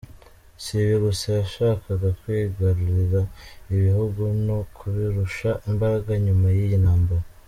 Si 0.63 0.71
ibi 0.83 0.95
gusa, 1.05 1.27
yanshakaga 1.37 2.09
kwigarurira 2.19 3.21
ibihugu 3.73 4.21
no 4.45 4.57
kubirusha 4.75 5.49
imbaraga 5.69 6.11
nyuma 6.25 6.47
y’iyi 6.55 6.77
ntambara. 6.83 7.25